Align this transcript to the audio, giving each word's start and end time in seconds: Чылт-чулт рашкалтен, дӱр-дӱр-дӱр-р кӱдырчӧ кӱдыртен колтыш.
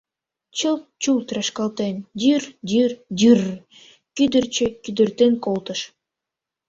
Чылт-чулт 0.57 1.27
рашкалтен, 1.35 1.95
дӱр-дӱр-дӱр-р 2.19 3.49
кӱдырчӧ 4.15 4.65
кӱдыртен 4.83 5.33
колтыш. 5.45 5.79